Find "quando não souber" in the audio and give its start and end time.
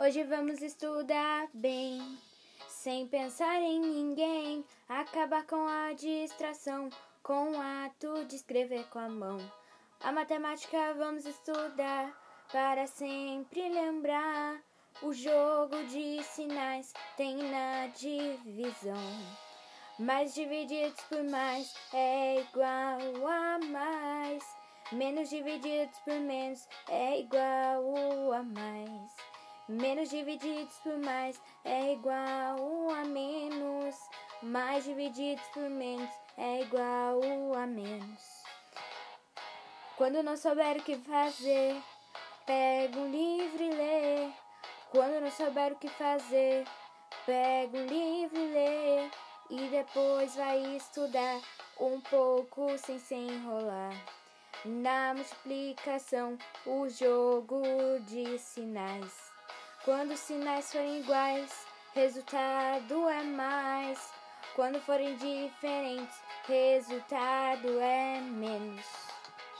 39.98-40.78, 44.90-45.74